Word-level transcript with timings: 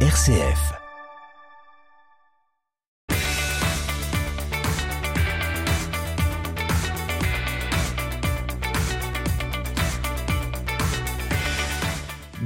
RCF. 0.00 0.85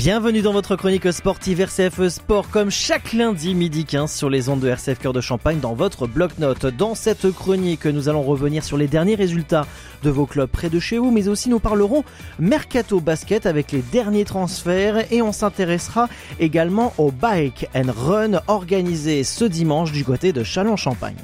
Bienvenue 0.03 0.41
dans 0.41 0.55
votre 0.55 0.77
chronique 0.77 1.13
sportive 1.13 1.61
RCF 1.61 2.09
Sport, 2.09 2.49
comme 2.49 2.71
chaque 2.71 3.13
lundi 3.13 3.55
midi 3.55 3.85
15 3.85 4.11
sur 4.11 4.31
les 4.31 4.49
ondes 4.49 4.61
de 4.61 4.69
RCF 4.69 4.99
Cœur 4.99 5.13
de 5.13 5.21
Champagne 5.21 5.61
dans 5.61 5.75
votre 5.75 6.07
bloc-notes. 6.07 6.65
Dans 6.65 6.95
cette 6.95 7.31
chronique, 7.31 7.85
nous 7.85 8.09
allons 8.09 8.23
revenir 8.23 8.65
sur 8.65 8.79
les 8.79 8.89
derniers 8.89 9.15
résultats 9.15 9.67
de 10.03 10.09
vos 10.09 10.25
clubs 10.25 10.49
près 10.49 10.71
de 10.71 10.81
chez 10.81 10.97
vous, 10.97 11.11
mais 11.11 11.29
aussi 11.29 11.51
nous 11.51 11.61
parlerons 11.61 12.03
Mercato 12.39 12.99
Basket 12.99 13.45
avec 13.45 13.73
les 13.73 13.83
derniers 13.83 14.25
transferts 14.25 15.13
et 15.13 15.21
on 15.21 15.33
s'intéressera 15.33 16.09
également 16.39 16.95
au 16.97 17.11
Bike 17.11 17.69
and 17.75 17.93
Run 17.95 18.41
organisé 18.47 19.23
ce 19.23 19.45
dimanche 19.45 19.93
du 19.93 20.03
côté 20.03 20.33
de 20.33 20.43
Châlons-Champagne. 20.43 21.17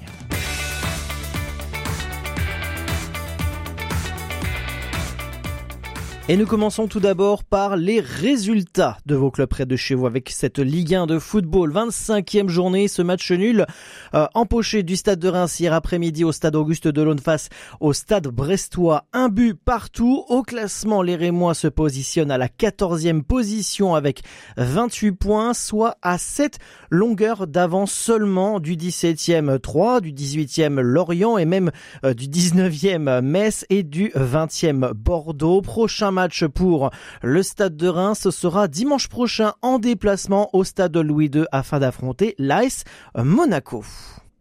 Et 6.28 6.36
nous 6.36 6.44
commençons 6.44 6.88
tout 6.88 6.98
d'abord 6.98 7.44
par 7.44 7.76
les 7.76 8.00
résultats 8.00 8.98
de 9.06 9.14
vos 9.14 9.30
clubs 9.30 9.48
près 9.48 9.64
de 9.64 9.76
chez 9.76 9.94
vous 9.94 10.06
avec 10.06 10.28
cette 10.30 10.58
Ligue 10.58 10.92
1 10.92 11.06
de 11.06 11.20
football. 11.20 11.72
25e 11.72 12.48
journée, 12.48 12.88
ce 12.88 13.00
match 13.00 13.30
nul 13.30 13.64
euh, 14.12 14.26
empoché 14.34 14.82
du 14.82 14.96
stade 14.96 15.20
de 15.20 15.28
Reims 15.28 15.60
hier 15.60 15.72
après-midi 15.72 16.24
au 16.24 16.32
stade 16.32 16.56
Auguste 16.56 16.88
Delaune 16.88 17.20
face 17.20 17.48
au 17.78 17.92
stade 17.92 18.26
brestois. 18.26 19.04
Un 19.12 19.28
but 19.28 19.54
partout. 19.54 20.24
Au 20.28 20.42
classement, 20.42 21.00
les 21.00 21.14
Rémois 21.14 21.54
se 21.54 21.68
positionnent 21.68 22.32
à 22.32 22.38
la 22.38 22.48
14e 22.48 23.22
position 23.22 23.94
avec 23.94 24.22
28 24.56 25.12
points, 25.12 25.54
soit 25.54 25.96
à 26.02 26.18
7 26.18 26.58
longueurs 26.90 27.46
d'avance 27.46 27.92
seulement 27.92 28.58
du 28.58 28.74
17e 28.74 29.60
3, 29.60 30.00
du 30.00 30.12
18e 30.12 30.80
Lorient 30.80 31.38
et 31.38 31.44
même 31.44 31.70
euh, 32.04 32.14
du 32.14 32.26
19e 32.26 33.20
Metz 33.20 33.64
et 33.70 33.84
du 33.84 34.08
20e 34.16 34.92
Bordeaux. 34.92 35.62
Prochain 35.62 36.15
match 36.16 36.46
pour 36.46 36.90
le 37.22 37.42
Stade 37.42 37.76
de 37.76 37.88
Reims 37.88 38.30
sera 38.30 38.68
dimanche 38.68 39.08
prochain 39.08 39.52
en 39.60 39.78
déplacement 39.78 40.48
au 40.54 40.64
Stade 40.64 40.96
Louis 40.96 41.30
II 41.32 41.44
afin 41.52 41.78
d'affronter 41.78 42.34
l'AS 42.38 42.84
Monaco. 43.14 43.84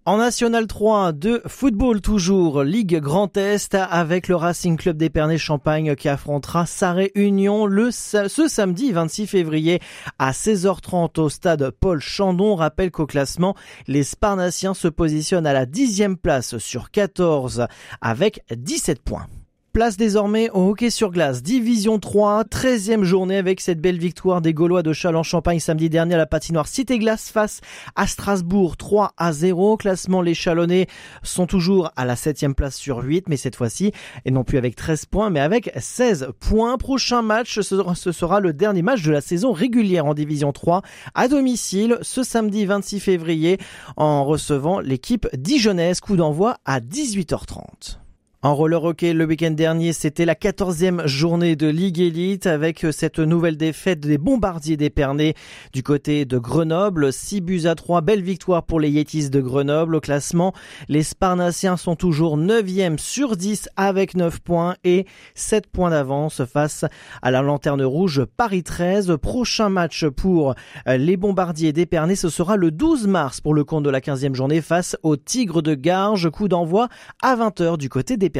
En 0.08 0.18
National 0.18 0.68
3 0.68 1.14
de 1.14 1.42
football 1.48 2.00
toujours, 2.00 2.64
Ligue 2.64 3.00
Grand 3.00 3.36
Est 3.38 3.74
avec 3.74 4.28
le 4.28 4.36
Racing 4.36 4.78
Club 4.78 4.98
d'Épernay 4.98 5.40
Champagne 5.40 5.96
qui 5.96 6.08
affrontera 6.08 6.68
Sarré 6.68 7.12
Union 7.16 7.66
le, 7.66 7.90
ce 7.90 8.48
samedi 8.48 8.92
26 8.92 9.26
février 9.26 9.82
à 10.20 10.32
16h30 10.32 11.20
au 11.20 11.30
stade 11.30 11.72
Paul 11.72 12.00
Chandon. 12.00 12.56
Rappelle 12.56 12.92
qu'au 12.92 13.08
classement, 13.08 13.56
les 13.88 14.04
Sparnassiens 14.04 14.76
se 14.76 14.88
positionnent 14.88 15.48
à 15.48 15.54
la 15.54 15.66
dixième 15.66 16.18
place 16.18 16.60
sur 16.60 16.92
14 16.92 17.66
avec 18.00 18.44
17 18.56 19.02
points. 19.02 19.26
Place 19.76 19.98
désormais 19.98 20.50
au 20.52 20.70
hockey 20.70 20.90
sur 20.90 21.12
glace. 21.12 21.44
Division 21.44 22.00
3, 22.00 22.46
13e 22.46 23.04
journée 23.04 23.36
avec 23.36 23.60
cette 23.60 23.82
belle 23.82 23.98
victoire 23.98 24.40
des 24.40 24.54
Gaulois 24.54 24.84
de 24.84 24.94
Châlons-Champagne 24.94 25.60
samedi 25.60 25.90
dernier 25.90 26.16
à 26.16 26.18
la 26.18 26.26
patinoire 26.26 26.66
Cité 26.66 26.98
Glace 26.98 27.30
face 27.30 27.60
à 27.94 28.08
Strasbourg 28.08 28.78
3 28.78 29.12
à 29.18 29.34
0. 29.34 29.76
Classement, 29.76 30.22
les 30.22 30.34
Chalonnais 30.34 30.88
sont 31.24 31.46
toujours 31.46 31.92
à 31.98 32.06
la 32.06 32.16
7e 32.16 32.54
place 32.54 32.78
sur 32.78 33.04
8, 33.04 33.28
mais 33.28 33.36
cette 33.36 33.58
fois-ci, 33.58 33.92
et 34.24 34.32
non 34.32 34.46
plus 34.46 34.58
avec 34.58 34.78
13 34.78 35.08
points, 35.08 35.30
mais 35.30 35.42
avec 35.42 35.70
16 35.78 36.30
points. 36.40 36.78
Prochain 36.78 37.22
match, 37.22 37.60
ce 37.60 38.12
sera 38.14 38.40
le 38.40 38.54
dernier 38.54 38.82
match 38.82 39.04
de 39.04 39.12
la 39.12 39.20
saison 39.20 39.52
régulière 39.52 40.06
en 40.06 40.14
Division 40.14 40.54
3 40.54 40.84
à 41.16 41.28
domicile 41.28 41.98
ce 42.02 42.24
samedi 42.24 42.66
26 42.66 43.02
février 43.02 43.58
en 43.98 44.24
recevant 44.24 44.80
l'équipe 44.80 45.28
dijonnaise. 45.36 46.00
Coup 46.00 46.16
d'envoi 46.16 46.60
à 46.64 46.80
18h30. 46.80 48.05
En 48.46 48.54
roller 48.54 48.84
hockey, 48.84 49.14
le 49.14 49.26
week-end 49.26 49.50
dernier, 49.50 49.92
c'était 49.92 50.24
la 50.24 50.36
quatorzième 50.36 51.08
journée 51.08 51.56
de 51.56 51.66
Ligue 51.66 52.00
Elite 52.00 52.46
avec 52.46 52.86
cette 52.92 53.18
nouvelle 53.18 53.58
défaite 53.58 54.02
des 54.02 54.20
bombardiers 54.20 54.78
d'Épernay 54.78 55.34
du 55.74 55.82
côté 55.82 56.26
de 56.26 56.38
Grenoble. 56.38 57.12
6 57.12 57.42
buts 57.42 57.66
à 57.66 57.74
3, 57.74 58.02
belle 58.02 58.22
victoire 58.22 58.62
pour 58.62 58.80
les 58.80 58.92
Yetis 58.92 59.32
de 59.32 59.42
Grenoble. 59.42 59.96
Au 59.96 60.00
classement, 60.00 60.54
les 60.90 61.02
Sparnassiens 61.02 61.76
sont 61.76 61.96
toujours 61.96 62.38
9e 62.38 63.00
sur 63.00 63.36
10 63.36 63.68
avec 63.78 64.16
9 64.16 64.40
points 64.42 64.76
et 64.84 65.08
7 65.34 65.66
points 65.66 65.90
d'avance 65.90 66.46
face 66.46 66.86
à 67.24 67.32
la 67.32 67.42
Lanterne 67.42 67.82
Rouge 67.82 68.26
Paris 68.38 68.62
13. 68.62 69.18
Prochain 69.20 69.70
match 69.70 70.06
pour 70.06 70.54
les 70.86 71.18
bombardiers 71.18 71.74
d'Épernay, 71.74 72.16
ce 72.16 72.30
sera 72.30 72.58
le 72.58 72.70
12 72.70 73.08
mars 73.08 73.42
pour 73.42 73.56
le 73.56 73.64
compte 73.64 73.86
de 73.86 73.90
la 73.90 74.02
15e 74.02 74.36
journée 74.36 74.62
face 74.62 74.96
aux 75.02 75.16
Tigres 75.16 75.64
de 75.64 75.74
Garges. 75.74 76.30
Coup 76.30 76.48
d'envoi 76.48 76.90
à 77.24 77.36
20h 77.36 77.80
du 77.80 77.90
côté 77.90 78.18
des 78.18 78.35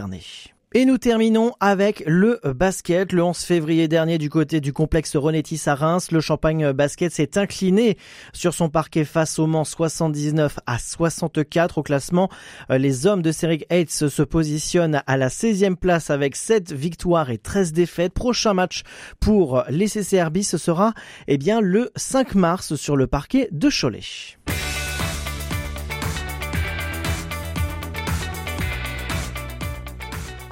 et 0.74 0.84
nous 0.84 0.98
terminons 0.98 1.54
avec 1.62 2.04
le 2.06 2.42
basket. 2.44 3.14
Le 3.14 3.24
11 3.24 3.38
février 3.38 3.88
dernier, 3.88 4.18
du 4.18 4.30
côté 4.30 4.60
du 4.60 4.74
complexe 4.74 5.16
Renétis 5.16 5.62
à 5.68 5.76
Reims, 5.76 6.12
le 6.12 6.20
Champagne 6.20 6.74
Basket 6.74 7.14
s'est 7.14 7.38
incliné 7.38 7.98
sur 8.34 8.54
son 8.54 8.68
parquet 8.68 9.06
face 9.06 9.40
au 9.40 9.48
Mans 9.48 9.64
79 9.64 10.60
à 10.66 10.78
64 10.78 11.78
au 11.78 11.84
classement. 11.84 12.30
Les 12.70 13.08
hommes 13.08 13.22
de 13.22 13.32
Céric 13.32 13.66
Hates 13.70 14.10
se 14.10 14.22
positionnent 14.22 15.02
à 15.08 15.16
la 15.16 15.30
16e 15.30 15.78
place 15.78 16.10
avec 16.10 16.36
7 16.36 16.74
victoires 16.74 17.30
et 17.30 17.38
13 17.38 17.72
défaites. 17.72 18.14
Prochain 18.14 18.54
match 18.54 18.84
pour 19.22 19.64
les 19.70 19.88
CCRB, 19.88 20.42
ce 20.42 20.58
sera 20.58 20.94
eh 21.28 21.38
bien, 21.38 21.62
le 21.62 21.90
5 21.96 22.36
mars 22.36 22.76
sur 22.76 22.98
le 22.98 23.08
parquet 23.08 23.48
de 23.54 23.70
Cholet. 23.70 24.02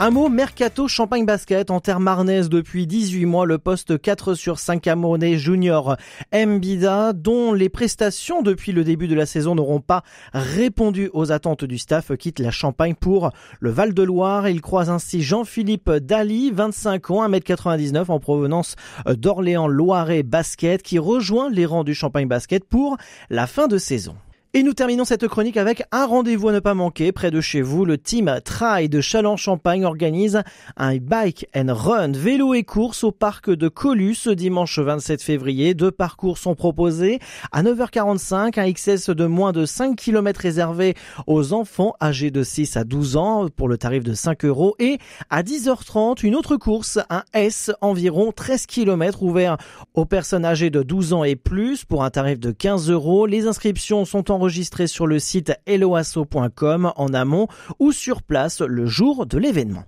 Un 0.03 0.11
mot 0.11 0.27
Mercato 0.27 0.89
Champagne 0.89 1.25
Basket 1.25 1.71
en 1.71 1.79
terre 1.79 2.01
marnaise 2.01 2.49
depuis 2.49 2.87
18 2.87 3.25
mois. 3.25 3.45
Le 3.45 3.57
poste 3.57 4.01
4 4.01 4.33
sur 4.33 4.59
5 4.59 4.81
Camerounais 4.81 5.37
Junior 5.37 5.95
Mbida, 6.33 7.13
dont 7.13 7.53
les 7.53 7.69
prestations 7.69 8.41
depuis 8.41 8.73
le 8.73 8.83
début 8.83 9.07
de 9.07 9.15
la 9.15 9.25
saison 9.25 9.55
n'auront 9.55 9.79
pas 9.79 10.03
répondu 10.33 11.09
aux 11.13 11.31
attentes 11.31 11.63
du 11.63 11.77
staff, 11.77 12.11
quitte 12.17 12.41
la 12.41 12.51
Champagne 12.51 12.95
pour 12.95 13.31
le 13.61 13.69
Val-de-Loire. 13.69 14.49
Il 14.49 14.59
croise 14.59 14.89
ainsi 14.89 15.21
Jean-Philippe 15.21 15.89
Dali, 15.89 16.51
25 16.51 17.09
ans, 17.11 17.29
1m99 17.29 18.07
en 18.09 18.19
provenance 18.19 18.75
d'Orléans 19.05 19.69
Loiret 19.69 20.23
Basket, 20.23 20.83
qui 20.83 20.99
rejoint 20.99 21.49
les 21.49 21.65
rangs 21.65 21.85
du 21.85 21.95
Champagne 21.95 22.27
Basket 22.27 22.65
pour 22.65 22.97
la 23.29 23.47
fin 23.47 23.69
de 23.69 23.77
saison. 23.77 24.17
Et 24.55 24.61
nous 24.61 24.75
terminons 24.75 25.03
cette 25.03 25.27
chronique 25.27 25.57
avec 25.57 25.81
un 25.91 26.05
rendez-vous 26.05 26.49
à 26.49 26.51
ne 26.51 26.59
pas 26.59 26.75
manquer. 26.75 27.11
Près 27.11 27.31
de 27.31 27.41
chez 27.41 27.63
vous, 27.63 27.85
le 27.85 27.97
team 27.97 28.39
Trail 28.45 28.87
de 28.87 29.01
Châlons-Champagne 29.01 29.83
organise 29.83 30.43
un 30.77 30.95
bike 30.97 31.47
and 31.55 31.73
run 31.73 32.11
vélo 32.11 32.53
et 32.53 32.61
course 32.61 33.03
au 33.03 33.11
parc 33.11 33.49
de 33.49 33.67
Colus 33.67 34.13
ce 34.13 34.29
dimanche 34.29 34.77
27 34.77 35.23
février. 35.23 35.73
Deux 35.73 35.89
parcours 35.89 36.37
sont 36.37 36.53
proposés. 36.53 37.17
À 37.51 37.63
9h45, 37.63 38.59
un 38.59 38.71
XS 38.71 39.09
de 39.09 39.25
moins 39.25 39.53
de 39.53 39.65
5 39.65 39.95
km 39.95 40.41
réservé 40.41 40.93
aux 41.25 41.53
enfants 41.53 41.95
âgés 41.99 42.29
de 42.29 42.43
6 42.43 42.77
à 42.77 42.83
12 42.83 43.17
ans 43.17 43.47
pour 43.55 43.67
le 43.67 43.79
tarif 43.79 44.03
de 44.03 44.13
5 44.13 44.45
euros. 44.45 44.75
Et 44.77 44.99
à 45.31 45.41
10h30, 45.41 46.23
une 46.23 46.35
autre 46.35 46.57
course, 46.57 46.99
un 47.09 47.23
S 47.33 47.71
environ 47.81 48.31
13 48.31 48.67
km 48.67 49.23
ouvert 49.23 49.57
aux 49.95 50.05
personnes 50.05 50.45
âgées 50.45 50.69
de 50.69 50.83
12 50.83 51.13
ans 51.13 51.23
et 51.23 51.35
plus 51.35 51.85
pour 51.85 52.03
un 52.03 52.11
tarif 52.11 52.39
de 52.39 52.51
15 52.51 52.91
euros. 52.91 53.25
Les 53.25 53.47
inscriptions 53.47 54.05
sont 54.05 54.29
en 54.29 54.42
enregistré 54.43 54.87
sur 54.87 55.07
le 55.07 55.19
site 55.19 55.53
helloasso.com 55.65 56.91
en 56.97 57.13
amont 57.13 57.47
ou 57.79 57.93
sur 57.93 58.21
place 58.21 58.59
le 58.59 58.85
jour 58.85 59.25
de 59.25 59.37
l'événement. 59.37 59.85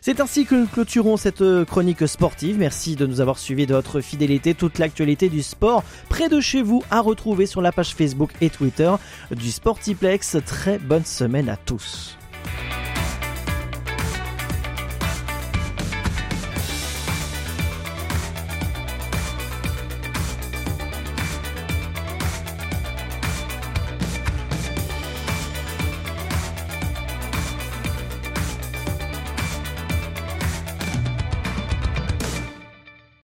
C'est 0.00 0.20
ainsi 0.20 0.46
que 0.46 0.54
nous 0.54 0.66
clôturons 0.66 1.18
cette 1.18 1.44
chronique 1.66 2.08
sportive. 2.08 2.58
Merci 2.58 2.96
de 2.96 3.06
nous 3.06 3.20
avoir 3.20 3.38
suivis 3.38 3.66
de 3.66 3.74
votre 3.74 4.00
fidélité. 4.00 4.54
Toute 4.54 4.78
l'actualité 4.78 5.28
du 5.28 5.42
sport 5.42 5.84
près 6.08 6.30
de 6.30 6.40
chez 6.40 6.62
vous 6.62 6.82
à 6.90 7.00
retrouver 7.00 7.44
sur 7.44 7.60
la 7.60 7.70
page 7.70 7.94
Facebook 7.94 8.30
et 8.40 8.48
Twitter 8.48 8.92
du 9.30 9.50
Sportiplex. 9.50 10.38
Très 10.46 10.78
bonne 10.78 11.04
semaine 11.04 11.50
à 11.50 11.58
tous. 11.58 12.16